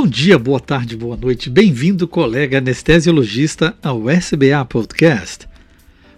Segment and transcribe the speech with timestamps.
[0.00, 1.50] Bom dia, boa tarde, boa noite.
[1.50, 5.48] Bem-vindo, colega anestesiologista, ao SBA Podcast,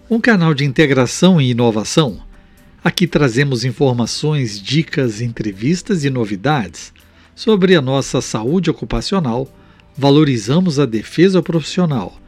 [0.07, 2.21] um canal de integração e inovação.
[2.83, 6.93] Aqui trazemos informações, dicas, entrevistas e novidades
[7.33, 9.51] sobre a nossa saúde ocupacional,
[9.97, 12.19] valorizamos a defesa profissional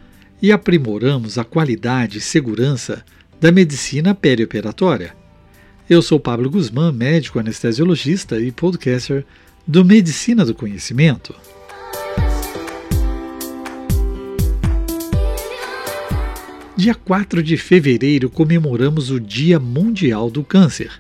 [0.41, 3.05] e aprimoramos a qualidade e segurança
[3.39, 5.15] da medicina perioperatória.
[5.87, 9.23] Eu sou Pablo Guzmán, médico anestesiologista e podcaster
[9.65, 11.33] do Medicina do Conhecimento.
[16.75, 20.91] Dia 4 de fevereiro comemoramos o Dia Mundial do Câncer.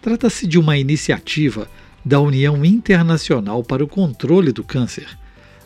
[0.00, 1.68] Trata-se de uma iniciativa
[2.04, 5.08] da União Internacional para o Controle do Câncer,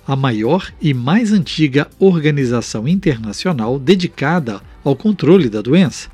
[0.06, 6.08] a maior e mais antiga organização internacional dedicada ao controle da doença,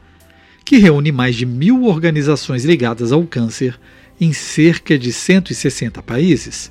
[0.65, 3.79] que reúne mais de mil organizações ligadas ao câncer
[4.21, 6.71] em cerca de 160 países.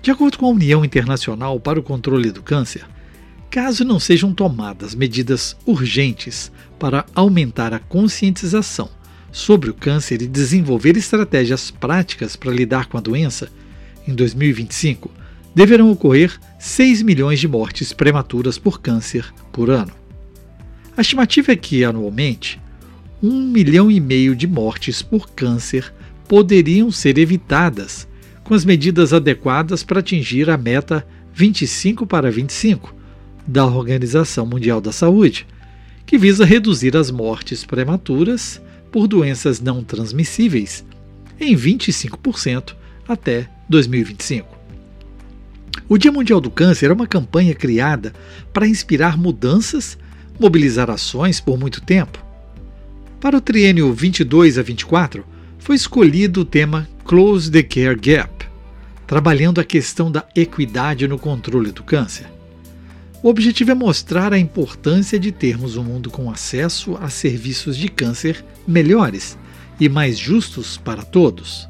[0.00, 2.86] De acordo com a União Internacional para o Controle do Câncer,
[3.50, 8.90] caso não sejam tomadas medidas urgentes para aumentar a conscientização
[9.32, 13.50] sobre o câncer e desenvolver estratégias práticas para lidar com a doença,
[14.06, 15.10] em 2025
[15.54, 19.92] deverão ocorrer 6 milhões de mortes prematuras por câncer por ano.
[20.96, 22.60] A estimativa é que, anualmente,
[23.22, 25.92] 1 milhão e meio de mortes por câncer
[26.28, 28.06] poderiam ser evitadas
[28.44, 32.94] com as medidas adequadas para atingir a meta 25 para 25
[33.46, 35.46] da Organização Mundial da Saúde,
[36.04, 38.60] que visa reduzir as mortes prematuras
[38.92, 40.84] por doenças não transmissíveis
[41.40, 42.74] em 25%
[43.06, 44.58] até 2025.
[45.88, 48.12] O Dia Mundial do Câncer é uma campanha criada
[48.52, 49.96] para inspirar mudanças,
[50.38, 52.22] mobilizar ações por muito tempo.
[53.20, 55.24] Para o triênio 22 a 24,
[55.68, 58.46] foi escolhido o tema Close the Care Gap,
[59.06, 62.26] trabalhando a questão da equidade no controle do câncer.
[63.22, 67.86] O objetivo é mostrar a importância de termos um mundo com acesso a serviços de
[67.90, 69.36] câncer melhores
[69.78, 71.68] e mais justos para todos.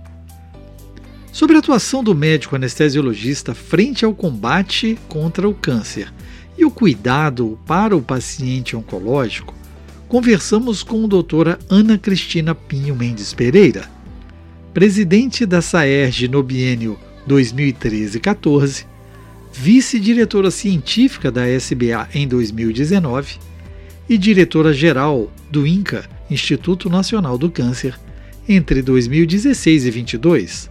[1.32, 6.14] Sobre a atuação do médico anestesiologista frente ao combate contra o câncer
[6.56, 9.57] e o cuidado para o paciente oncológico,
[10.08, 13.88] conversamos com a doutora Ana Cristina Pinho Mendes Pereira,
[14.72, 16.98] presidente da SAERG no biênio
[17.28, 18.86] 2013-14,
[19.52, 23.36] vice-diretora científica da SBA em 2019
[24.08, 27.94] e diretora-geral do INCA, Instituto Nacional do Câncer,
[28.48, 30.70] entre 2016 e 2022.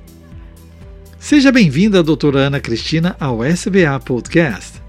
[1.19, 4.86] Seja bem-vinda, doutora Ana Cristina, ao SBA Podcast.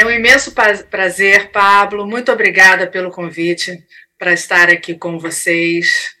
[0.00, 0.54] É um imenso
[0.90, 2.06] prazer, Pablo.
[2.06, 3.84] Muito obrigada pelo convite
[4.18, 6.12] para estar aqui com vocês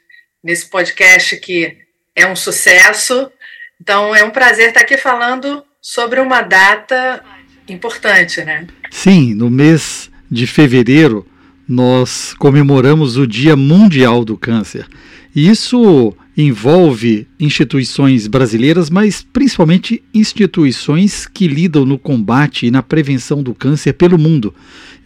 [0.44, 1.78] nesse podcast que
[2.14, 3.32] é um sucesso.
[3.80, 7.24] Então, é um prazer estar aqui falando sobre uma data
[7.66, 8.66] importante, né?
[8.90, 11.26] Sim, no mês de fevereiro
[11.66, 14.86] nós comemoramos o Dia Mundial do Câncer.
[15.34, 23.54] Isso envolve instituições brasileiras, mas principalmente instituições que lidam no combate e na prevenção do
[23.54, 24.54] câncer pelo mundo.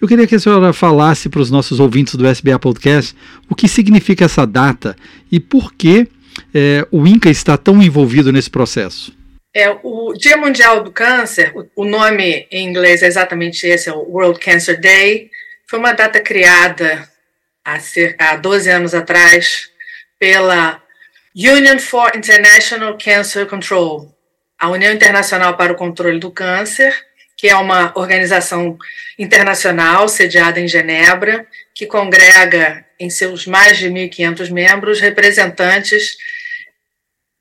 [0.01, 3.15] Eu queria que a senhora falasse para os nossos ouvintes do SBA Podcast
[3.49, 4.97] o que significa essa data
[5.31, 6.07] e por que
[6.53, 9.15] é, o INCA está tão envolvido nesse processo.
[9.55, 14.01] É, o Dia Mundial do Câncer, o nome em inglês é exatamente esse, é o
[14.01, 15.31] World Cancer Day,
[15.69, 17.09] foi uma data criada
[17.65, 19.71] há, cerca, há 12 anos atrás
[20.25, 20.83] pela
[21.37, 24.11] Union for International Cancer Control,
[24.59, 26.97] a União Internacional para o Controle do Câncer,
[27.37, 28.79] que é uma organização
[29.19, 36.17] internacional sediada em Genebra, que congrega em seus mais de 1.500 membros representantes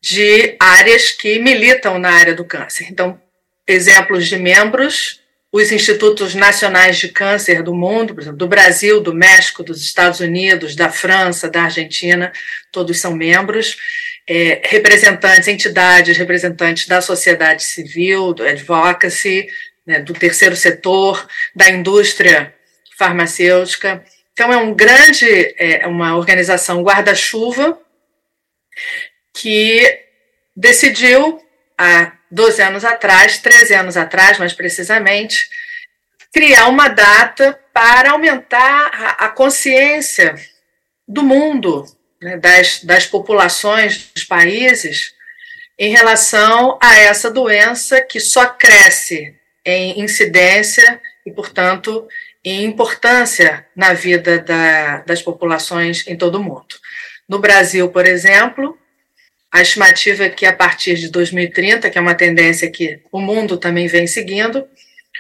[0.02, 2.88] de áreas que militam na área do câncer.
[2.92, 3.18] Então,
[3.66, 5.22] exemplos de membros
[5.54, 10.20] os institutos nacionais de câncer do mundo, por exemplo, do Brasil, do México, dos Estados
[10.20, 12.34] Unidos, da França, da Argentina,
[12.72, 13.78] todos são membros,
[14.28, 19.46] é, representantes, entidades, representantes da sociedade civil, do advocacy,
[19.86, 22.52] né, do terceiro setor, da indústria
[22.98, 24.04] farmacêutica.
[24.32, 27.80] Então, é um grande, é uma organização guarda-chuva
[29.32, 30.00] que
[30.56, 31.40] decidiu,
[31.78, 35.48] há 12 anos atrás, 13 anos atrás, mais precisamente,
[36.34, 40.34] criar uma data para aumentar a, consciência
[41.08, 41.86] do mundo,
[42.20, 45.14] né, das, das populações dos países,
[45.78, 52.08] em relação a essa doença que só cresce em incidência e, portanto,
[52.44, 56.76] em importância na vida da, das populações em todo o mundo.
[57.30, 58.78] No Brasil, por exemplo,
[59.54, 63.56] a estimativa é que a partir de 2030, que é uma tendência que o mundo
[63.56, 64.68] também vem seguindo,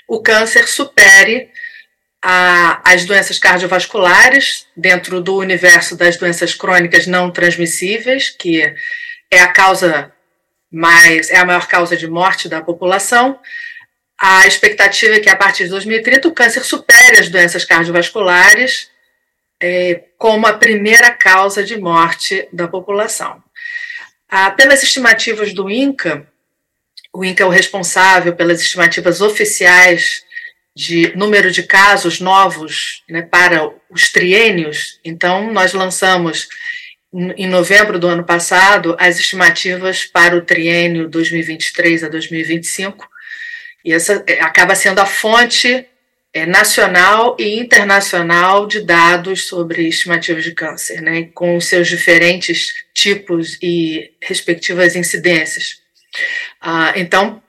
[0.07, 1.51] o câncer supere
[2.19, 8.73] a, as doenças cardiovasculares dentro do universo das doenças crônicas não transmissíveis, que
[9.29, 10.11] é a causa
[10.71, 13.39] mais é a maior causa de morte da população.
[14.19, 18.89] A expectativa é que a partir de 2030 o câncer supere as doenças cardiovasculares
[19.61, 23.43] é, como a primeira causa de morte da população.
[24.35, 26.25] Ah, pelas estimativas do INCA,
[27.13, 30.23] o INCA é o responsável pelas estimativas oficiais
[30.75, 34.99] de número de casos novos né, para os triênios.
[35.05, 36.47] Então, nós lançamos
[37.13, 43.07] em novembro do ano passado as estimativas para o triênio 2023 a 2025,
[43.85, 45.85] e essa é, acaba sendo a fonte
[46.33, 53.57] é, nacional e internacional de dados sobre estimativas de câncer, né, com seus diferentes tipos
[53.61, 55.81] e respectivas incidências.
[56.59, 57.41] Ah, então,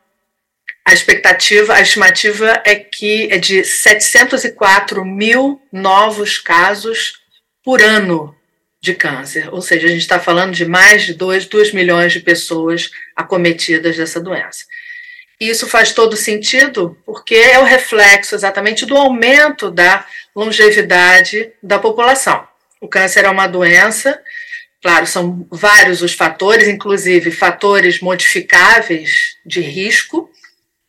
[0.85, 7.21] a expectativa, a estimativa é que é de 704 mil novos casos
[7.65, 8.37] por ano
[8.83, 12.21] de câncer, ou seja, a gente está falando de mais de 2, 2 milhões de
[12.21, 14.67] pessoas acometidas dessa doença.
[15.41, 21.79] E isso faz todo sentido, porque é o reflexo exatamente do aumento da longevidade da
[21.79, 22.47] população.
[22.81, 24.21] O câncer é uma doença,
[24.83, 30.31] claro, são vários os fatores, inclusive fatores modificáveis de risco,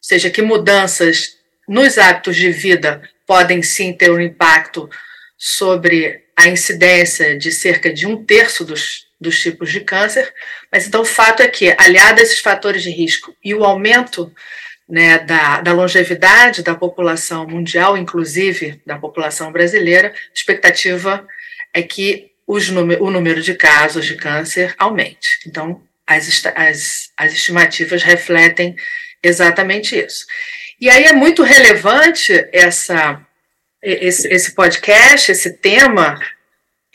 [0.05, 1.37] seja, que mudanças
[1.67, 4.87] nos hábitos de vida podem sim ter um impacto
[5.35, 10.33] sobre a incidência de cerca de um terço dos, dos tipos de câncer,
[10.71, 14.31] mas então o fato é que, aliado a esses fatores de risco e o aumento
[14.87, 21.27] né, da, da longevidade da população mundial, inclusive da população brasileira, a expectativa
[21.73, 25.39] é que os, o número de casos de câncer aumente.
[25.47, 28.75] Então, as, as, as estimativas refletem
[29.23, 30.25] exatamente isso.
[30.79, 33.25] E aí é muito relevante essa,
[33.81, 36.19] esse, esse podcast, esse tema,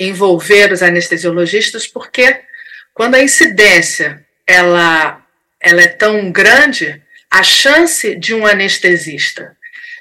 [0.00, 2.40] envolver os anestesiologistas, porque
[2.94, 5.24] quando a incidência ela,
[5.60, 7.00] ela é tão grande,
[7.30, 9.56] a chance de um anestesista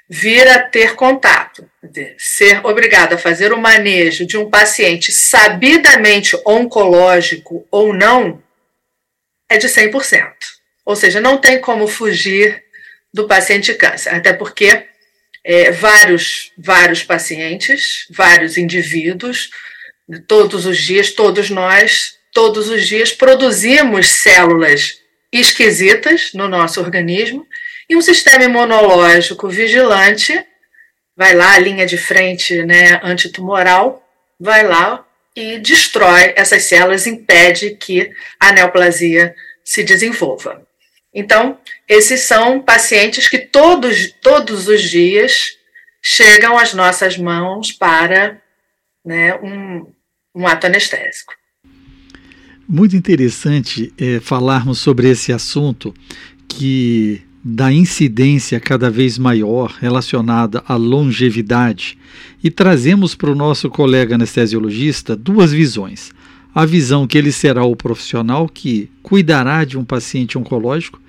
[0.10, 1.70] vir a ter contato,
[2.18, 8.42] ser obrigado a fazer o manejo de um paciente sabidamente oncológico ou não,
[9.48, 10.34] é de 100%.
[10.84, 12.64] Ou seja, não tem como fugir
[13.14, 14.88] do paciente câncer, até porque
[15.44, 19.52] é, vários, vários pacientes, vários indivíduos,
[20.28, 25.00] todos os dias, todos nós, todos os dias produzimos células
[25.32, 27.46] esquisitas no nosso organismo
[27.90, 30.46] e um sistema imunológico vigilante
[31.20, 34.02] vai lá, a linha de frente né, antitumoral,
[34.40, 38.10] vai lá e destrói essas células, impede que
[38.40, 40.66] a neoplasia se desenvolva.
[41.14, 41.60] Então,
[41.90, 45.58] esses são pacientes que todos, todos os dias
[46.02, 48.42] chegam às nossas mãos para
[49.04, 49.92] né, um,
[50.40, 51.34] um ato anestésico.
[52.68, 55.94] Muito interessante é, falarmos sobre esse assunto
[56.48, 61.98] que da incidência cada vez maior relacionada à longevidade
[62.44, 66.12] e trazemos para o nosso colega anestesiologista duas visões
[66.54, 71.00] a visão que ele será o profissional que cuidará de um paciente oncológico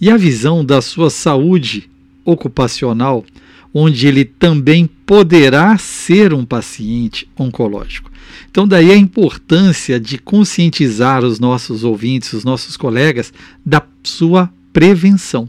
[0.00, 1.88] e a visão da sua saúde
[2.24, 3.24] ocupacional,
[3.72, 8.05] onde ele também poderá ser um paciente oncológico.
[8.50, 13.32] Então, daí a importância de conscientizar os nossos ouvintes, os nossos colegas,
[13.64, 15.48] da sua prevenção.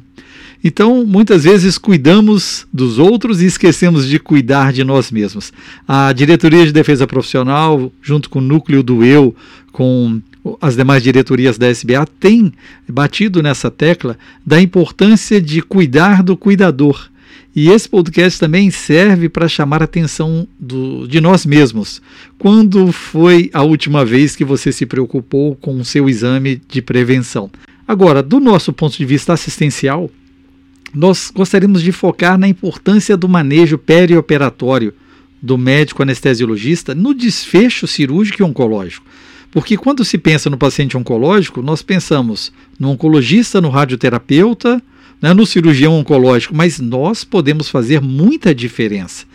[0.64, 5.54] Então, muitas vezes cuidamos dos outros e esquecemos de cuidar de nós mesmos.
[5.88, 9.36] A Diretoria de Defesa Profissional, junto com o Núcleo do Eu,
[9.72, 10.20] com
[10.60, 12.52] as demais diretorias da SBA, tem
[12.88, 17.08] batido nessa tecla da importância de cuidar do cuidador.
[17.56, 22.02] E esse podcast também serve para chamar a atenção do, de nós mesmos.
[22.38, 27.50] Quando foi a última vez que você se preocupou com o seu exame de prevenção?
[27.88, 30.12] Agora, do nosso ponto de vista assistencial,
[30.94, 34.94] nós gostaríamos de focar na importância do manejo perioperatório
[35.42, 39.06] do médico anestesiologista no desfecho cirúrgico e oncológico.
[39.52, 44.82] Porque quando se pensa no paciente oncológico, nós pensamos no oncologista, no radioterapeuta,
[45.22, 49.26] né, no cirurgião oncológico, mas nós podemos fazer muita diferença.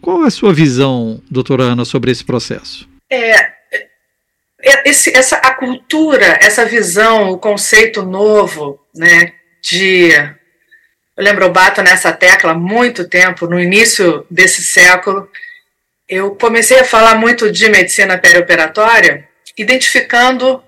[0.00, 2.88] Qual a sua visão, doutora Ana, sobre esse processo?
[3.10, 10.12] É, é esse, essa, a cultura, essa visão, o conceito novo né, de
[11.16, 15.30] eu lembro, eu bato nessa tecla há muito tempo, no início desse século.
[16.08, 20.62] Eu comecei a falar muito de medicina perioperatória, identificando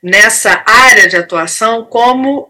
[0.00, 2.48] nessa área de atuação como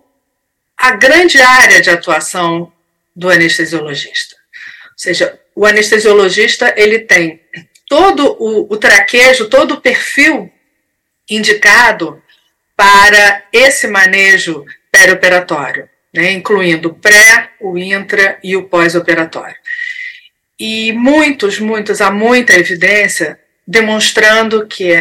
[0.79, 2.73] a grande área de atuação
[3.15, 4.37] do anestesiologista.
[4.85, 7.41] Ou seja, o anestesiologista ele tem
[7.89, 10.53] todo o, o traquejo, todo o perfil
[11.29, 12.23] indicado
[12.77, 19.57] para esse manejo perioperatório, né, incluindo o pré, o intra e o pós-operatório.
[20.59, 24.93] E muitos, muitos, há muita evidência demonstrando que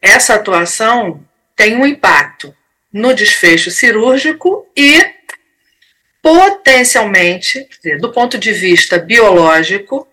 [0.00, 1.24] essa atuação
[1.56, 2.54] tem um impacto
[2.92, 5.04] no desfecho cirúrgico e
[6.24, 7.68] potencialmente,
[8.00, 10.08] do ponto de vista biológico,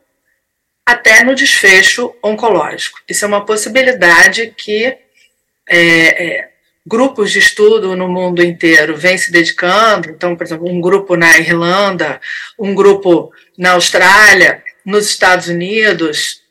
[0.85, 2.99] até no desfecho oncológico.
[3.07, 4.87] Isso é uma possibilidade que
[5.69, 6.49] é, é,
[6.85, 10.09] grupos de estudo no mundo inteiro vêm se dedicando.
[10.09, 12.19] Então, por exemplo, um grupo na Irlanda,
[12.59, 16.41] um grupo na Austrália, nos Estados Unidos,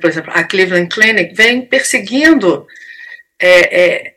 [0.00, 2.68] por exemplo, a Cleveland Clinic, vem perseguindo
[3.36, 4.14] é, é,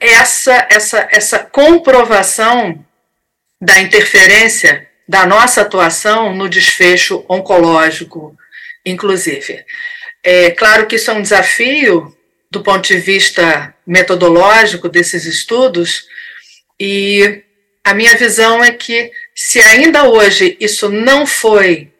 [0.00, 2.87] essa, essa, essa comprovação
[3.60, 8.36] da interferência da nossa atuação no desfecho oncológico,
[8.84, 9.64] inclusive.
[10.22, 12.14] É claro que isso é um desafio
[12.50, 16.06] do ponto de vista metodológico desses estudos,
[16.78, 17.42] e
[17.84, 21.90] a minha visão é que, se ainda hoje isso não foi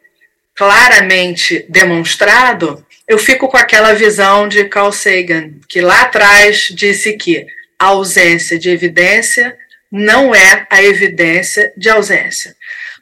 [0.55, 7.45] claramente demonstrado, eu fico com aquela visão de Carl Sagan, que lá atrás disse que
[7.77, 9.57] a ausência de evidência
[9.91, 12.55] não é a evidência de ausência.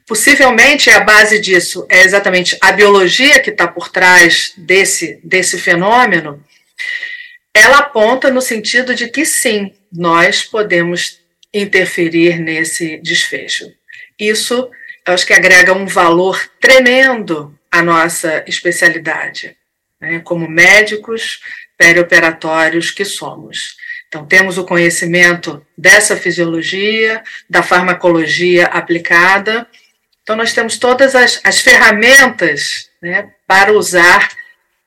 [0.05, 6.41] Possivelmente a base disso é exatamente a biologia que está por trás desse, desse fenômeno.
[7.53, 11.19] Ela aponta no sentido de que sim, nós podemos
[11.53, 13.69] interferir nesse desfecho.
[14.17, 14.69] Isso,
[15.05, 19.55] eu acho que agrega um valor tremendo à nossa especialidade,
[19.99, 21.41] né, como médicos
[21.77, 23.75] perioperatórios que somos.
[24.07, 29.67] Então, temos o conhecimento dessa fisiologia, da farmacologia aplicada.
[30.23, 34.29] Então, nós temos todas as, as ferramentas né, para usar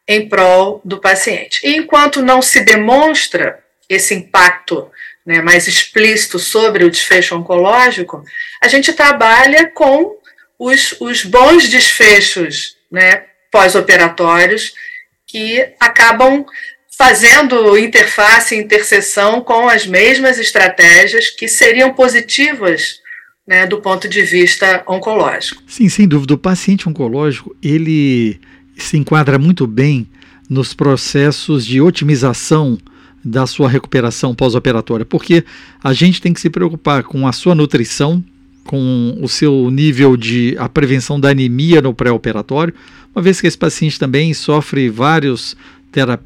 [0.08, 1.60] em prol do paciente.
[1.62, 4.90] E enquanto não se demonstra esse impacto
[5.24, 8.24] né, mais explícito sobre o desfecho oncológico,
[8.62, 10.16] a gente trabalha com
[10.58, 14.74] os, os bons desfechos né, pós-operatórios
[15.26, 16.44] que acabam
[17.00, 22.98] fazendo interface interseção com as mesmas estratégias que seriam positivas
[23.48, 25.62] né, do ponto de vista oncológico.
[25.66, 26.34] Sim, sem dúvida.
[26.34, 28.38] O paciente oncológico ele
[28.76, 30.06] se enquadra muito bem
[30.46, 32.76] nos processos de otimização
[33.24, 35.42] da sua recuperação pós-operatória, porque
[35.82, 38.22] a gente tem que se preocupar com a sua nutrição,
[38.64, 42.74] com o seu nível de a prevenção da anemia no pré-operatório,
[43.14, 45.56] uma vez que esse paciente também sofre vários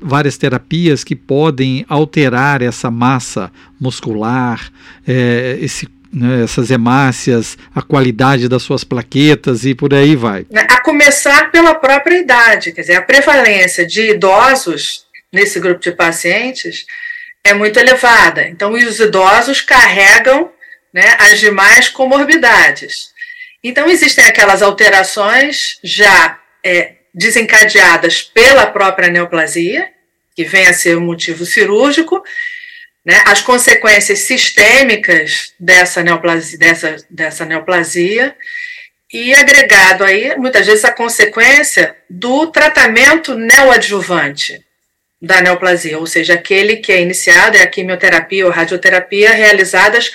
[0.00, 4.70] várias terapias que podem alterar essa massa muscular,
[5.06, 10.46] é, esse, né, essas hemácias, a qualidade das suas plaquetas e por aí vai.
[10.68, 16.86] A começar pela própria idade, quer dizer, a prevalência de idosos nesse grupo de pacientes
[17.42, 18.48] é muito elevada.
[18.48, 20.50] Então, os idosos carregam
[20.92, 23.12] né, as demais comorbidades.
[23.62, 29.88] Então, existem aquelas alterações já é, desencadeadas pela própria neoplasia,
[30.34, 32.22] que vem a ser um motivo cirúrgico,
[33.04, 38.34] né, as consequências sistêmicas dessa neoplasia, dessa, dessa neoplasia,
[39.12, 44.60] e agregado aí, muitas vezes, a consequência do tratamento neoadjuvante
[45.22, 50.10] da neoplasia, ou seja, aquele que é iniciado é a quimioterapia ou radioterapia realizadas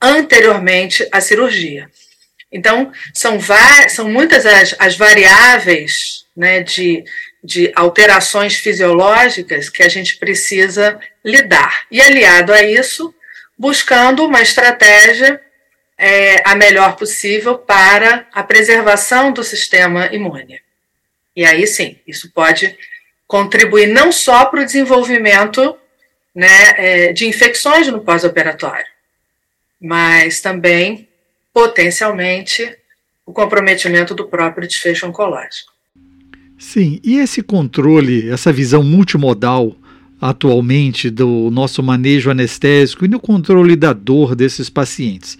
[0.00, 1.88] anteriormente à cirurgia.
[2.50, 3.38] Então, são,
[3.88, 7.04] são muitas as, as variáveis né, de,
[7.42, 11.86] de alterações fisiológicas que a gente precisa lidar.
[11.90, 13.14] E aliado a isso,
[13.56, 15.40] buscando uma estratégia
[15.96, 20.60] é, a melhor possível para a preservação do sistema imune.
[21.34, 22.76] E aí sim, isso pode
[23.26, 25.78] contribuir não só para o desenvolvimento
[26.34, 28.86] né, é, de infecções no pós-operatório,
[29.80, 31.08] mas também
[31.52, 32.76] potencialmente
[33.24, 35.71] o comprometimento do próprio desfecho oncológico.
[36.62, 39.76] Sim, e esse controle, essa visão multimodal
[40.20, 45.36] atualmente do nosso manejo anestésico e no controle da dor desses pacientes?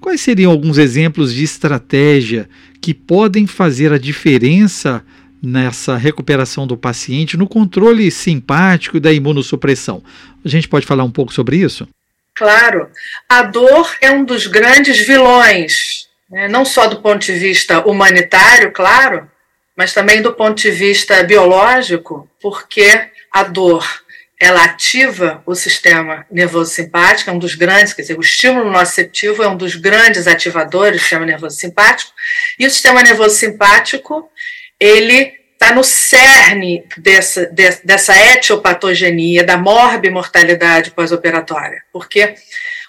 [0.00, 2.48] Quais seriam alguns exemplos de estratégia
[2.80, 5.04] que podem fazer a diferença
[5.42, 10.02] nessa recuperação do paciente, no controle simpático da imunossupressão?
[10.42, 11.86] A gente pode falar um pouco sobre isso?
[12.34, 12.88] Claro,
[13.28, 16.48] a dor é um dos grandes vilões, né?
[16.48, 19.30] não só do ponto de vista humanitário, claro,
[19.82, 23.84] mas também do ponto de vista biológico, porque a dor
[24.40, 29.42] ela ativa o sistema nervoso simpático, é um dos grandes, quer dizer, o estímulo nociceptivo
[29.42, 32.12] é um dos grandes ativadores do sistema nervoso simpático,
[32.60, 34.30] e o sistema nervoso simpático,
[34.78, 37.50] ele está no cerne dessa,
[37.82, 42.36] dessa etiopatogenia, da morbimortalidade pós-operatória, porque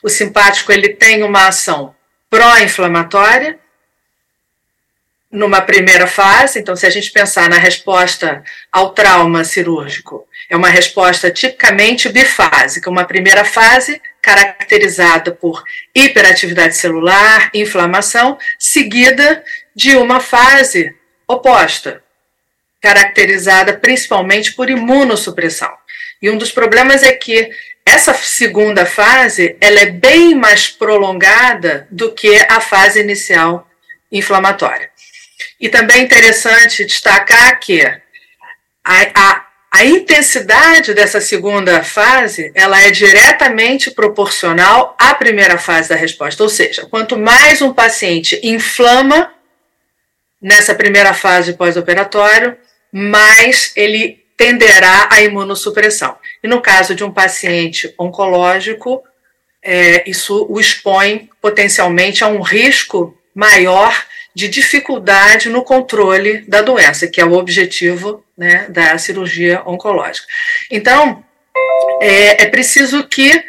[0.04, 1.96] o simpático ele tem uma ação
[2.30, 3.58] pró-inflamatória,
[5.34, 10.70] numa primeira fase, então se a gente pensar na resposta ao trauma cirúrgico, é uma
[10.70, 15.64] resposta tipicamente bifásica, uma primeira fase caracterizada por
[15.94, 19.44] hiperatividade celular, inflamação, seguida
[19.76, 20.96] de uma fase
[21.28, 22.04] oposta,
[22.80, 25.74] caracterizada principalmente por imunossupressão.
[26.22, 27.50] E um dos problemas é que
[27.84, 33.68] essa segunda fase ela é bem mais prolongada do que a fase inicial
[34.12, 34.93] inflamatória.
[35.64, 38.02] E também é interessante destacar que a,
[38.84, 46.44] a, a intensidade dessa segunda fase ela é diretamente proporcional à primeira fase da resposta.
[46.44, 49.32] Ou seja, quanto mais um paciente inflama
[50.42, 52.58] nessa primeira fase pós-operatório,
[52.92, 56.18] mais ele tenderá à imunossupressão.
[56.44, 59.02] E no caso de um paciente oncológico,
[59.64, 63.96] é, isso o expõe potencialmente a um risco maior
[64.36, 70.28] de dificuldade no controle da doença, que é o objetivo né, da cirurgia oncológica.
[70.72, 71.24] Então,
[72.02, 73.44] é, é, preciso que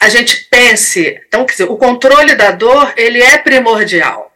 [0.00, 4.32] a gente pense, então, quer dizer, o controle da dor, ele é primordial,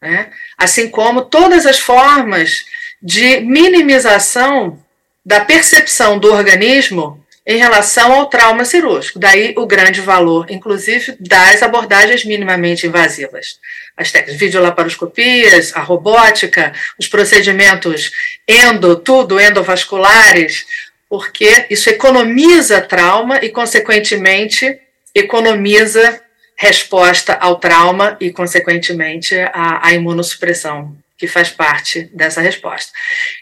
[0.00, 0.30] né?
[0.56, 2.64] assim como todas as formas
[3.02, 4.78] de minimização
[5.24, 9.18] da percepção do organismo em relação ao trauma cirúrgico.
[9.18, 13.58] Daí o grande valor, inclusive, das abordagens minimamente invasivas.
[13.96, 18.12] As técnicas de videolaparoscopias, a robótica, os procedimentos
[18.46, 20.64] endo, tudo endovasculares,
[21.08, 24.78] porque isso economiza trauma e, consequentemente,
[25.12, 26.20] economiza
[26.54, 32.92] resposta ao trauma e, consequentemente, a, a imunossupressão, que faz parte dessa resposta.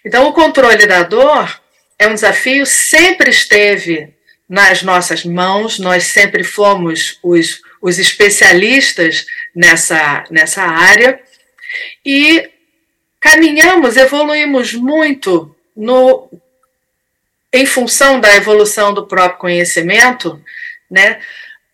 [0.02, 1.60] Então, o controle da dor
[1.98, 4.14] é um desafio, sempre esteve
[4.48, 11.20] nas nossas mãos, nós sempre fomos os, os especialistas nessa, nessa área.
[12.04, 12.48] E
[13.20, 16.30] caminhamos, evoluímos muito no,
[17.52, 20.42] em função da evolução do próprio conhecimento,
[20.90, 21.20] né,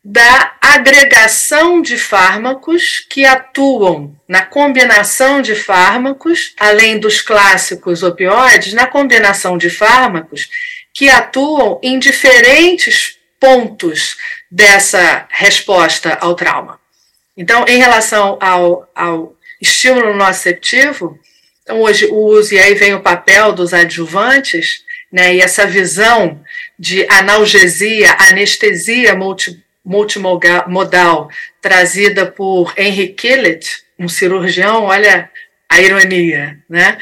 [0.05, 8.87] da agregação de fármacos que atuam na combinação de fármacos, além dos clássicos opioides, na
[8.87, 10.51] combinação de fármacos
[10.93, 14.17] que atuam em diferentes pontos
[14.51, 16.79] dessa resposta ao trauma.
[17.35, 21.19] Então, em relação ao, ao estímulo nociceptivo,
[21.63, 26.43] então hoje o uso, e aí vem o papel dos adjuvantes, né, e essa visão
[26.79, 31.29] de analgesia, anestesia multi, multimodal
[31.61, 35.31] trazida por Henry Killett, um cirurgião, olha
[35.69, 36.99] a ironia, né?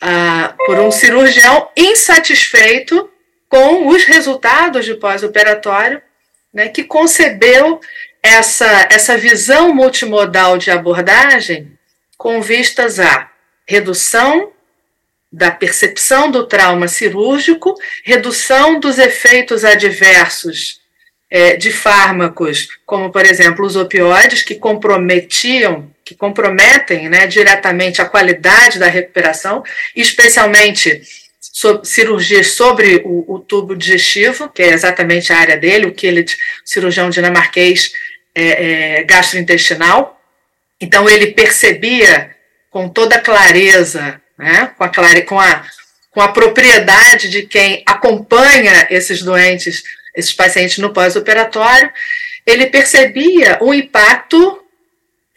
[0.00, 3.10] Ah, por um cirurgião insatisfeito
[3.48, 6.02] com os resultados de pós-operatório,
[6.52, 7.80] né, que concebeu
[8.22, 11.72] essa, essa visão multimodal de abordagem
[12.16, 13.30] com vistas à
[13.66, 14.52] redução
[15.30, 20.80] da percepção do trauma cirúrgico, redução dos efeitos adversos
[21.36, 28.06] é, de fármacos, como por exemplo os opioides, que comprometiam, que comprometem né, diretamente a
[28.06, 29.62] qualidade da recuperação,
[29.94, 31.02] especialmente
[31.38, 36.38] so, cirurgias sobre o, o, tubo digestivo, que é exatamente a área dele, o Killet,
[36.64, 37.92] cirurgião dinamarquês
[38.34, 40.18] é, é, gastrointestinal.
[40.80, 42.34] Então ele percebia
[42.70, 45.66] com toda clareza, né, com, a clare, com, a,
[46.10, 49.82] com a propriedade de quem acompanha esses doentes
[50.16, 51.92] esses pacientes no pós-operatório,
[52.46, 54.64] ele percebia o impacto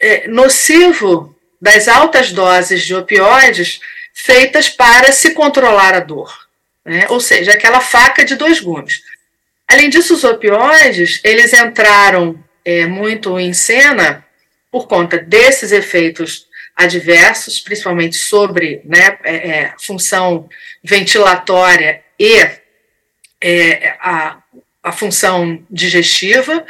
[0.00, 3.80] é, nocivo das altas doses de opioides
[4.14, 6.34] feitas para se controlar a dor,
[6.84, 7.06] né?
[7.10, 9.02] ou seja, aquela faca de dois gumes.
[9.68, 14.24] Além disso, os opioides eles entraram é, muito em cena
[14.70, 20.48] por conta desses efeitos adversos, principalmente sobre né, é, função
[20.82, 22.48] ventilatória e
[23.42, 24.39] é, a,
[24.82, 26.64] a função digestiva,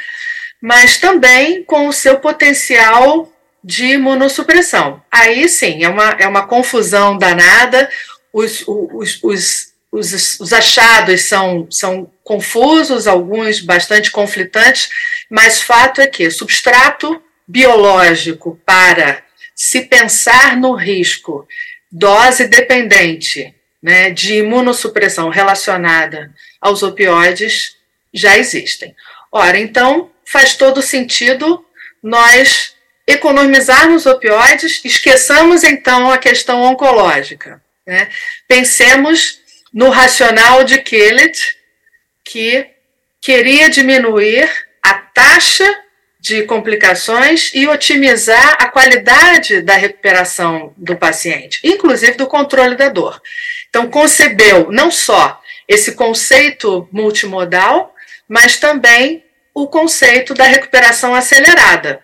[0.61, 3.31] mas também com o seu potencial
[3.63, 5.01] de imunossupressão.
[5.11, 7.89] Aí sim, é uma, é uma confusão danada,
[8.33, 14.89] os, os, os, os, os achados são, são confusos, alguns bastante conflitantes,
[15.29, 19.23] mas fato é que substrato biológico para
[19.55, 21.47] se pensar no risco
[21.91, 27.75] dose dependente né, de imunossupressão relacionada aos opioides
[28.13, 28.95] já existem.
[29.31, 31.65] Ora, então faz todo sentido
[32.01, 32.75] nós
[33.07, 37.61] economizarmos opioides, esqueçamos então a questão oncológica.
[37.85, 38.09] Né?
[38.47, 39.39] Pensemos
[39.73, 41.57] no racional de Kellett,
[42.23, 42.67] que
[43.21, 44.49] queria diminuir
[44.81, 45.79] a taxa
[46.19, 53.19] de complicações e otimizar a qualidade da recuperação do paciente, inclusive do controle da dor.
[53.69, 57.90] Então, concebeu não só esse conceito multimodal,
[58.31, 62.01] mas também o conceito da recuperação acelerada,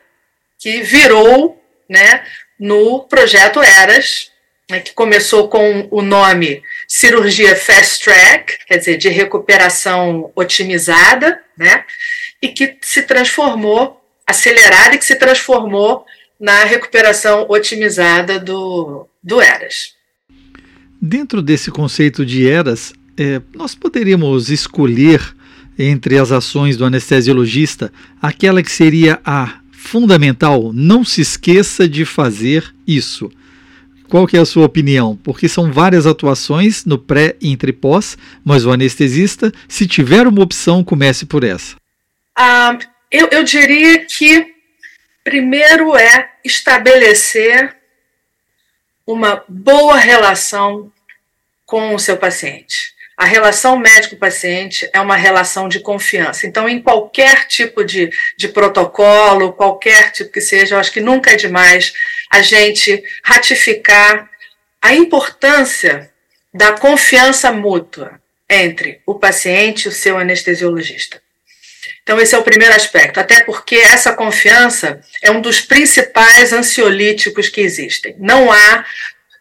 [0.60, 1.58] que virou
[1.90, 2.26] né,
[2.60, 4.30] no projeto ERAS,
[4.70, 11.86] né, que começou com o nome cirurgia fast track, quer dizer, de recuperação otimizada, né,
[12.42, 16.06] e que se transformou, acelerada e que se transformou
[16.38, 19.94] na recuperação otimizada do, do ERAS.
[21.02, 25.37] Dentro desse conceito de ERAS, é, nós poderíamos escolher
[25.78, 32.74] entre as ações do anestesiologista aquela que seria a fundamental, não se esqueça de fazer
[32.86, 33.32] isso.
[34.10, 35.18] Qual que é a sua opinião?
[35.18, 40.42] Porque são várias atuações no pré, entre e pós, mas o anestesista, se tiver uma
[40.42, 41.76] opção, comece por essa.
[42.36, 42.78] Ah,
[43.12, 44.54] eu, eu diria que
[45.24, 47.76] primeiro é estabelecer
[49.06, 50.92] uma boa relação
[51.66, 52.97] com o seu paciente.
[53.18, 56.46] A relação médico-paciente é uma relação de confiança.
[56.46, 61.32] Então, em qualquer tipo de, de protocolo, qualquer tipo que seja, eu acho que nunca
[61.32, 61.94] é demais
[62.30, 64.30] a gente ratificar
[64.80, 66.12] a importância
[66.54, 71.20] da confiança mútua entre o paciente e o seu anestesiologista.
[72.04, 77.50] Então, esse é o primeiro aspecto, até porque essa confiança é um dos principais ansiolíticos
[77.50, 78.16] que existem.
[78.20, 78.86] Não há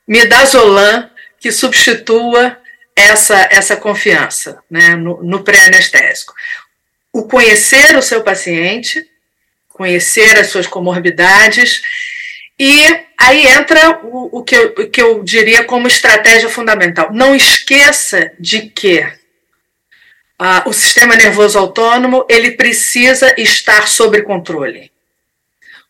[0.09, 2.57] midazolam que substitua
[2.97, 6.35] essa, essa confiança né, no, no pré-anestésico.
[7.13, 9.07] O conhecer o seu paciente,
[9.69, 11.83] conhecer as suas comorbidades,
[12.59, 12.83] e
[13.19, 17.13] aí entra o, o, que, eu, o que eu diria como estratégia fundamental.
[17.13, 19.07] Não esqueça de que
[20.39, 24.91] ah, o sistema nervoso autônomo ele precisa estar sob controle.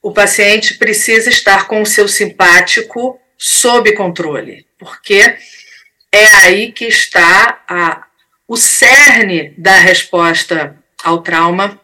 [0.02, 5.36] O paciente precisa estar com o seu simpático sob controle, porque
[6.16, 8.07] é aí que está a,
[8.48, 10.74] o cerne da resposta
[11.05, 11.79] ao trauma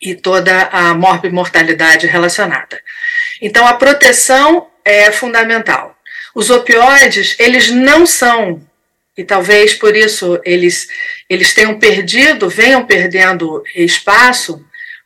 [0.00, 2.78] e toda a morbimortalidade relacionada.
[3.40, 5.96] Então, a proteção é fundamental.
[6.34, 8.62] Os opioides, eles não são,
[9.16, 10.86] e talvez por isso eles,
[11.28, 14.62] eles tenham perdido, venham perdendo espaço,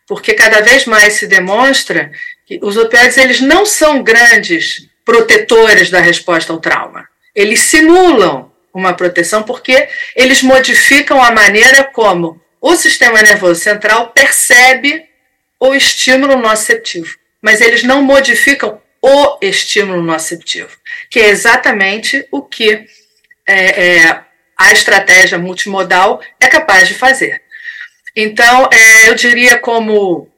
[0.09, 2.11] porque cada vez mais se demonstra
[2.45, 7.10] que os opioides eles não são grandes protetores da resposta ao trauma.
[7.35, 15.09] Eles simulam uma proteção porque eles modificam a maneira como o sistema nervoso central percebe
[15.59, 20.71] o estímulo nociceptivo, mas eles não modificam o estímulo nociceptivo,
[21.11, 22.87] que é exatamente o que
[23.47, 24.21] é, é,
[24.59, 27.43] a estratégia multimodal é capaz de fazer.
[28.14, 30.31] Então, é, eu diria como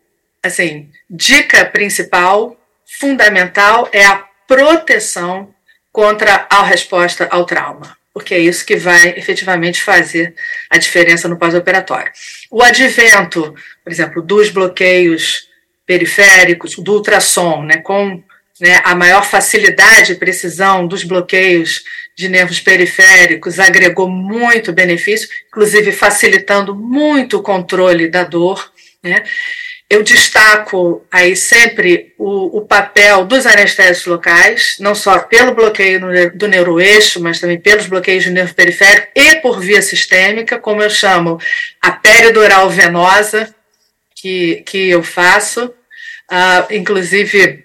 [0.43, 2.57] assim, dica principal,
[2.99, 5.52] fundamental, é a proteção
[5.93, 10.35] contra a resposta ao trauma, porque é isso que vai efetivamente fazer
[10.71, 12.11] a diferença no pós-operatório.
[12.51, 15.49] O advento, por exemplo, dos bloqueios
[15.87, 18.23] periféricos, do ultrassom, né, com
[18.61, 21.83] né, a maior facilidade e precisão dos bloqueios
[22.17, 28.73] de nervos periféricos agregou muito benefício, inclusive facilitando muito o controle da dor.
[29.03, 29.25] Né?
[29.93, 36.01] Eu destaco aí sempre o, o, papel dos anestésicos locais, não só pelo bloqueio
[36.35, 40.89] do neuroeixo, mas também pelos bloqueios de nervo periférico e por via sistêmica, como eu
[40.89, 41.39] chamo
[41.79, 43.55] a peridural venosa,
[44.15, 45.67] que, que eu faço.
[45.67, 47.63] Uh, inclusive,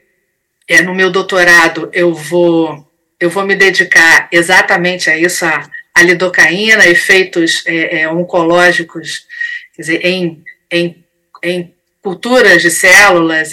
[0.68, 6.04] é, no meu doutorado, eu vou, eu vou me dedicar exatamente a isso, a, a
[6.04, 9.26] lidocaína, efeitos é, é, oncológicos,
[9.74, 11.06] quer dizer, em, em,
[11.42, 13.52] em culturas de células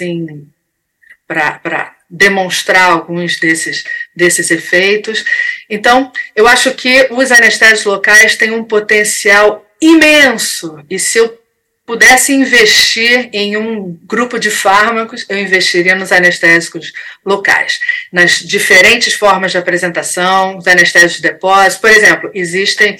[1.27, 3.83] para demonstrar alguns desses,
[4.15, 5.25] desses efeitos.
[5.69, 11.44] Então, eu acho que os anestésicos locais têm um potencial imenso, e se eu
[11.85, 16.91] pudesse investir em um grupo de fármacos, eu investiria nos anestésicos
[17.23, 17.79] locais,
[18.11, 21.81] nas diferentes formas de apresentação, os anestésicos de depósito.
[21.81, 22.97] Por exemplo, existem,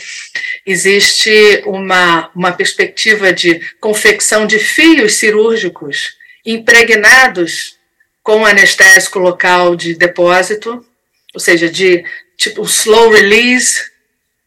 [0.66, 7.78] existe uma, uma perspectiva de confecção de fios cirúrgicos impregnados
[8.22, 10.86] com anestésico local de depósito,
[11.34, 12.06] ou seja, de
[12.38, 13.82] tipo slow release,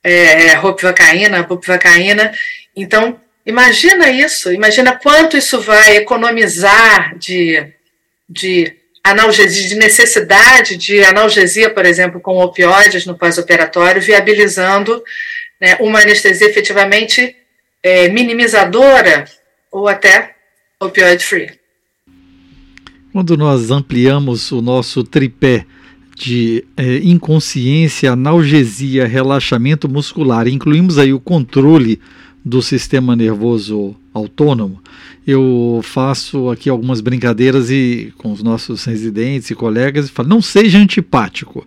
[0.03, 2.33] é, ropivacaína, bupivacaína.
[2.75, 7.67] Então, Imagina isso, imagina quanto isso vai economizar de,
[8.29, 15.03] de analgesia, de necessidade de analgesia, por exemplo, com opioides no pós-operatório, viabilizando
[15.59, 17.35] né, uma anestesia efetivamente
[17.83, 19.25] é, minimizadora
[19.73, 20.35] ou até
[20.79, 21.53] opioid-free.
[23.15, 25.65] Quando nós ampliamos o nosso tripé
[26.15, 31.99] de é, inconsciência, analgesia, relaxamento muscular, incluímos aí o controle
[32.49, 34.81] do sistema nervoso autônomo,
[35.27, 40.41] eu faço aqui algumas brincadeiras e com os nossos residentes e colegas e falo: não
[40.41, 41.67] seja antipático,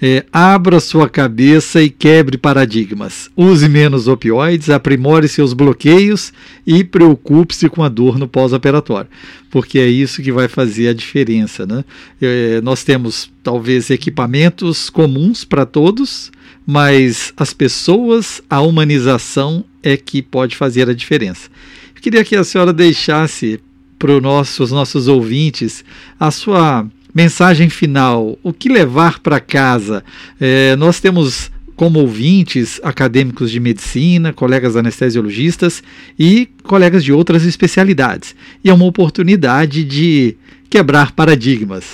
[0.00, 6.32] é, abra sua cabeça e quebre paradigmas, use menos opioides, aprimore seus bloqueios
[6.66, 9.10] e preocupe-se com a dor no pós-operatório,
[9.50, 11.66] porque é isso que vai fazer a diferença.
[11.66, 11.84] Né?
[12.20, 16.32] É, nós temos talvez equipamentos comuns para todos,
[16.66, 21.48] mas as pessoas, a humanização é que pode fazer a diferença.
[22.00, 23.60] Queria que a senhora deixasse
[23.98, 25.84] para os nossos, nossos ouvintes
[26.18, 30.02] a sua mensagem final, o que levar para casa.
[30.40, 35.82] É, nós temos como ouvintes acadêmicos de medicina, colegas anestesiologistas
[36.18, 38.34] e colegas de outras especialidades.
[38.64, 40.36] E é uma oportunidade de
[40.68, 41.92] quebrar paradigmas.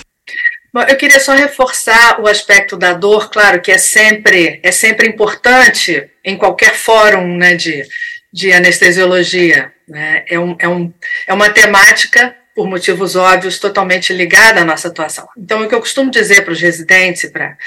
[0.73, 5.07] Bom, eu queria só reforçar o aspecto da dor, claro que é sempre, é sempre
[5.07, 7.83] importante em qualquer fórum né, de,
[8.31, 9.73] de anestesiologia.
[9.87, 10.23] Né?
[10.27, 10.93] É, um, é, um,
[11.27, 15.27] é uma temática, por motivos óbvios, totalmente ligada à nossa atuação.
[15.37, 17.57] Então, o que eu costumo dizer para os residentes, pra,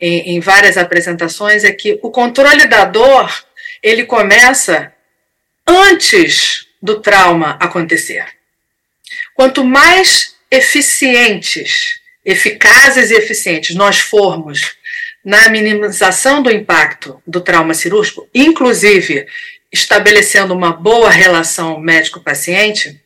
[0.00, 3.32] em, em várias apresentações, é que o controle da dor
[3.82, 4.92] ele começa
[5.66, 8.26] antes do trauma acontecer.
[9.34, 14.76] Quanto mais eficientes, eficazes e eficientes nós formos
[15.24, 19.26] na minimização do impacto do trauma cirúrgico, inclusive
[19.72, 23.00] estabelecendo uma boa relação médico-paciente,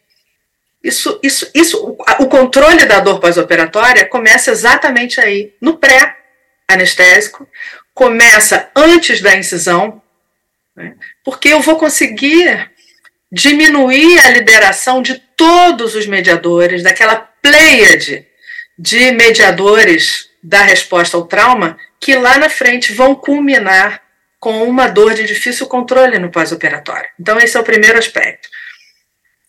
[0.82, 7.48] isso, isso, isso, o controle da dor pós-operatória começa exatamente aí, no pré-anestésico,
[7.94, 10.00] começa antes da incisão,
[10.76, 12.70] né, porque eu vou conseguir
[13.30, 18.26] diminuir a liberação de todos os mediadores, daquela pleiade
[18.78, 24.02] de mediadores da resposta ao trauma, que lá na frente vão culminar
[24.38, 27.08] com uma dor de difícil controle no pós-operatório.
[27.18, 28.48] Então, esse é o primeiro aspecto.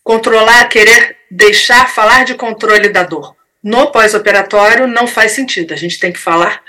[0.02, 5.72] Controlar, querer deixar falar de controle da dor no pós-operatório não faz sentido.
[5.72, 6.62] A gente tem que falar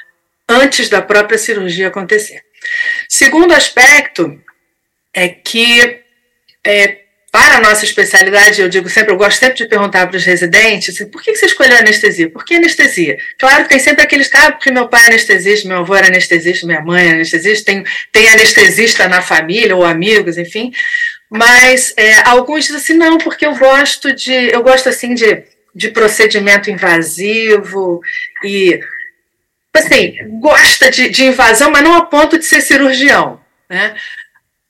[0.48, 2.44] antes da própria cirurgia acontecer.
[3.08, 4.40] Segundo aspecto
[5.14, 6.04] é que
[6.66, 7.01] é,
[7.32, 10.94] para a nossa especialidade, eu digo sempre, eu gosto sempre de perguntar para os residentes,
[10.94, 12.30] assim, por que você escolheu anestesia?
[12.30, 13.18] Por que anestesia?
[13.40, 16.68] Claro que tem sempre aqueles ah, porque meu pai é anestesista, meu avô era anestesista,
[16.68, 20.74] minha mãe é anestesista, tem, tem anestesista na família, ou amigos, enfim,
[21.30, 25.88] mas é, alguns dizem assim, não, porque eu gosto de, eu gosto assim de, de
[25.88, 28.02] procedimento invasivo
[28.44, 28.78] e,
[29.74, 33.40] assim, gosta de, de invasão, mas não a ponto de ser cirurgião,
[33.70, 33.96] né?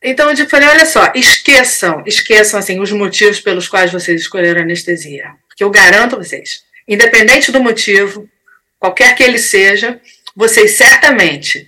[0.04, 5.36] Então eu falei, olha só, esqueçam, esqueçam assim os motivos pelos quais vocês escolheram anestesia,
[5.48, 8.28] porque eu garanto a vocês, independente do motivo,
[8.80, 10.02] qualquer que ele seja,
[10.36, 11.68] vocês certamente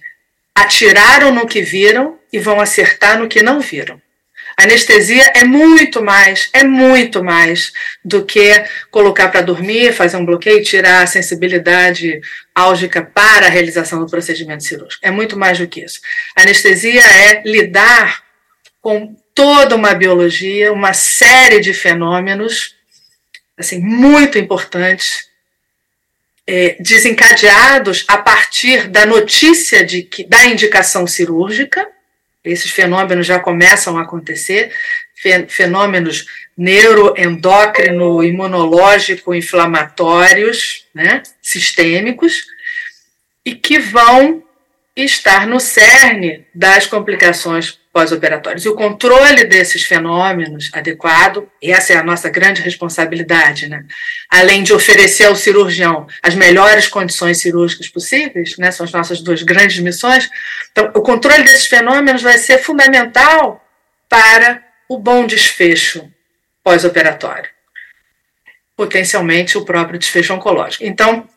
[0.55, 4.01] atiraram no que viram e vão acertar no que não viram.
[4.57, 7.71] Anestesia é muito mais, é muito mais
[8.03, 8.51] do que
[8.91, 12.21] colocar para dormir, fazer um bloqueio, tirar a sensibilidade
[12.53, 15.05] álgica para a realização do procedimento cirúrgico.
[15.05, 15.99] É muito mais do que isso.
[16.35, 18.23] Anestesia é lidar
[18.81, 22.75] com toda uma biologia, uma série de fenômenos
[23.57, 25.27] assim muito importantes,
[26.45, 31.87] é, desencadeados a partir da notícia de que da indicação cirúrgica.
[32.43, 34.71] Esses fenômenos já começam a acontecer,
[35.47, 36.25] fenômenos
[36.57, 42.45] neuroendócrino, imunológico, inflamatórios, né, sistêmicos,
[43.45, 44.43] e que vão
[44.95, 48.65] estar no cerne das complicações pós-operatórios.
[48.65, 53.85] E o controle desses fenômenos adequado, essa é a nossa grande responsabilidade, né?
[54.27, 58.71] Além de oferecer ao cirurgião as melhores condições cirúrgicas possíveis, né?
[58.71, 60.27] São as nossas duas grandes missões.
[60.71, 63.63] Então, o controle desses fenômenos vai ser fundamental
[64.09, 66.11] para o bom desfecho
[66.63, 67.49] pós-operatório.
[68.75, 70.83] Potencialmente o próprio desfecho oncológico.
[70.83, 71.29] Então,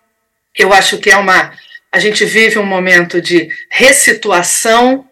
[0.56, 1.52] eu acho que é uma.
[1.92, 5.06] A gente vive um momento de ressituação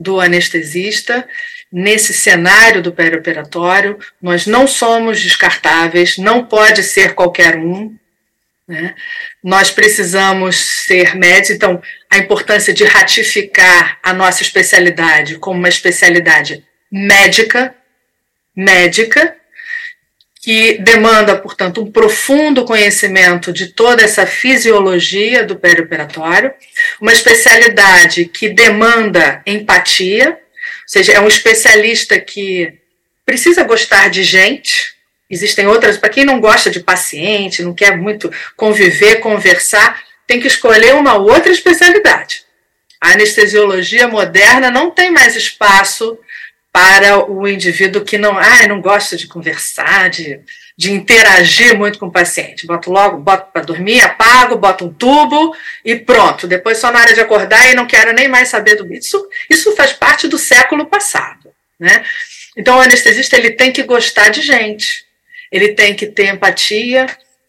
[0.00, 1.28] do anestesista
[1.70, 3.98] nesse cenário do perioperatório.
[4.20, 7.94] Nós não somos descartáveis, não pode ser qualquer um.
[8.66, 8.94] Né?
[9.44, 16.64] Nós precisamos ser médicos, então, a importância de ratificar a nossa especialidade como uma especialidade
[16.90, 17.74] médica,
[18.56, 19.36] médica,
[20.42, 26.52] que demanda, portanto, um profundo conhecimento de toda essa fisiologia do perioperatório,
[26.98, 30.36] uma especialidade que demanda empatia, ou
[30.86, 32.72] seja, é um especialista que
[33.26, 34.94] precisa gostar de gente.
[35.28, 40.48] Existem outras, para quem não gosta de paciente, não quer muito conviver, conversar, tem que
[40.48, 42.44] escolher uma outra especialidade.
[42.98, 46.18] A anestesiologia moderna não tem mais espaço
[46.72, 50.40] para o indivíduo que não, ah, não gosta de conversar, de,
[50.76, 52.66] de interagir muito com o paciente.
[52.66, 55.54] Boto logo, boto para dormir, apago, boto um tubo
[55.84, 56.46] e pronto.
[56.46, 59.28] Depois só na hora de acordar e não quero nem mais saber do isso.
[59.48, 62.04] Isso faz parte do século passado, né?
[62.56, 65.04] Então o anestesista ele tem que gostar de gente,
[65.50, 67.06] ele tem que ter empatia,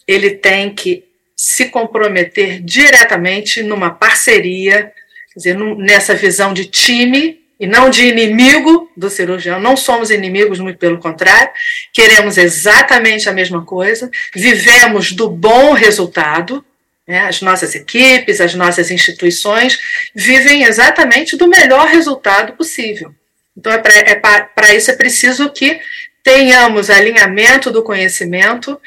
[0.07, 1.03] ele tem que
[1.36, 4.91] se comprometer diretamente numa parceria,
[5.34, 9.60] quer dizer, nessa visão de time e não de inimigo do cirurgião.
[9.60, 11.52] Não somos inimigos, muito pelo contrário,
[11.93, 16.65] queremos exatamente a mesma coisa, vivemos do bom resultado.
[17.08, 17.19] Né?
[17.19, 19.78] As nossas equipes, as nossas instituições
[20.15, 23.13] vivem exatamente do melhor resultado possível.
[23.56, 25.80] Então, é para é isso é preciso que
[26.24, 28.82] tenhamos alinhamento do conhecimento.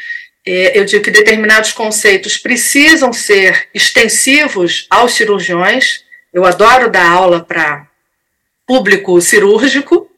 [0.44, 6.02] É, eu digo que determinados conceitos precisam ser extensivos aos cirurgiões.
[6.32, 7.86] Eu adoro dar aula para
[8.66, 10.10] público cirúrgico.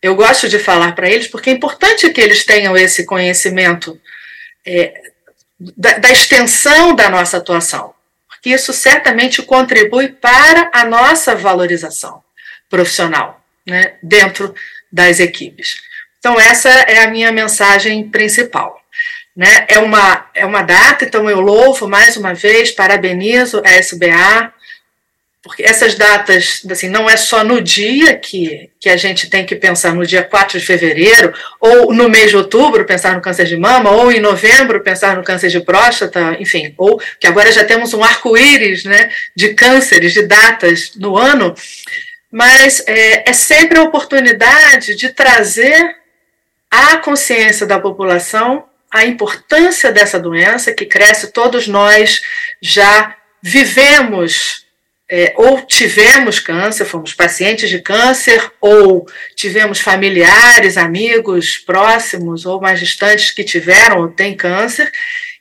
[0.00, 4.00] Eu gosto de falar para eles porque é importante que eles tenham esse conhecimento
[4.64, 4.94] é,
[5.76, 7.94] da, da extensão da nossa atuação,
[8.28, 12.22] porque isso certamente contribui para a nossa valorização
[12.68, 14.54] profissional né, dentro
[14.92, 15.80] das equipes.
[16.18, 18.80] Então, essa é a minha mensagem principal.
[19.36, 19.66] Né?
[19.68, 24.52] É, uma, é uma data, então eu louvo mais uma vez, parabenizo a SBA
[25.48, 29.56] porque essas datas, assim, não é só no dia que, que a gente tem que
[29.56, 33.56] pensar, no dia 4 de fevereiro, ou no mês de outubro pensar no câncer de
[33.56, 37.94] mama, ou em novembro pensar no câncer de próstata, enfim, ou que agora já temos
[37.94, 41.54] um arco-íris né, de cânceres, de datas no ano,
[42.30, 45.96] mas é, é sempre a oportunidade de trazer
[46.70, 52.20] à consciência da população a importância dessa doença que cresce, todos nós
[52.60, 54.67] já vivemos
[55.10, 62.78] é, ou tivemos câncer, fomos pacientes de câncer, ou tivemos familiares, amigos próximos ou mais
[62.78, 64.92] distantes que tiveram ou têm câncer,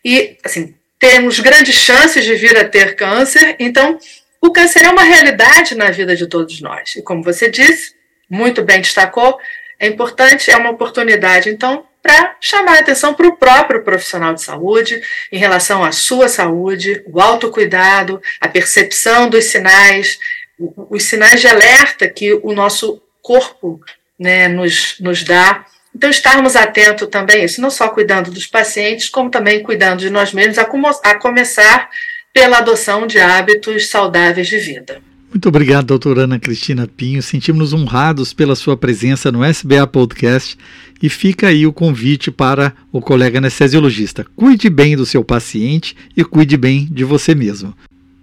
[0.04, 4.00] e assim, temos grandes chances de vir a ter câncer, então
[4.42, 6.96] o câncer é uma realidade na vida de todos nós.
[6.96, 7.94] E como você disse,
[8.30, 9.38] muito bem destacou,
[9.80, 14.42] é importante, é uma oportunidade, então, para chamar a atenção para o próprio profissional de
[14.42, 20.18] saúde em relação à sua saúde, o autocuidado, a percepção dos sinais,
[20.90, 23.82] os sinais de alerta que o nosso corpo
[24.18, 25.66] né, nos, nos dá.
[25.94, 30.10] Então, estarmos atentos também a isso, não só cuidando dos pacientes, como também cuidando de
[30.10, 31.90] nós mesmos, a, a começar
[32.32, 35.02] pela adoção de hábitos saudáveis de vida.
[35.30, 37.22] Muito obrigado, doutora Ana Cristina Pinho.
[37.22, 40.58] Sentimos honrados pela sua presença no SBA Podcast
[41.02, 44.26] e fica aí o convite para o colega anestesiologista.
[44.36, 47.74] Cuide bem do seu paciente e cuide bem de você mesmo.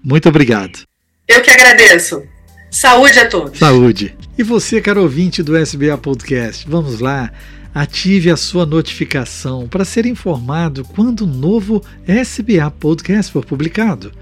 [0.02, 0.80] Muito obrigado.
[1.26, 2.22] Eu que agradeço.
[2.70, 3.58] Saúde a todos.
[3.58, 4.14] Saúde.
[4.36, 7.30] E você, caro ouvinte do SBA Podcast, vamos lá.
[7.72, 14.12] Ative a sua notificação para ser informado quando o novo SBA Podcast for publicado.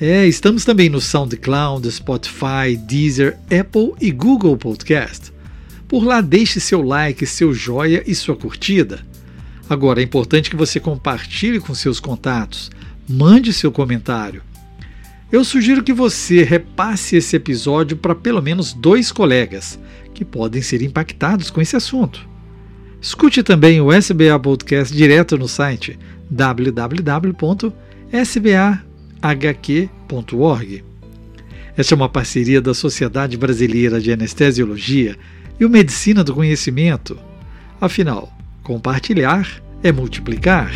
[0.00, 5.32] É, estamos também no SoundCloud, Spotify, Deezer, Apple e Google Podcast.
[5.88, 9.00] Por lá deixe seu like, seu joia e sua curtida.
[9.68, 12.70] Agora é importante que você compartilhe com seus contatos,
[13.08, 14.42] mande seu comentário.
[15.30, 19.78] Eu sugiro que você repasse esse episódio para pelo menos dois colegas
[20.14, 22.28] que podem ser impactados com esse assunto.
[23.00, 25.98] Escute também o SBA Podcast direto no site
[26.30, 27.86] www.sba.com
[29.20, 30.84] hq.org.
[31.76, 35.16] Esta é uma parceria da Sociedade Brasileira de Anestesiologia
[35.58, 37.18] e o Medicina do Conhecimento.
[37.80, 38.32] Afinal,
[38.62, 39.48] compartilhar
[39.82, 40.70] é multiplicar.